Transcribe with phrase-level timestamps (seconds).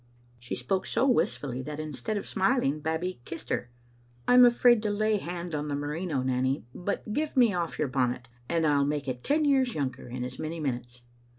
[0.39, 2.79] She spoke so wistfully that, instead of smiling.
[2.79, 3.69] Bab bie kissed her."
[4.27, 7.87] I am afraid to lay hand on the merino, Nanny, but give me oflE your
[7.87, 11.03] bonnet and I'll make it ten years younger in as many minutes."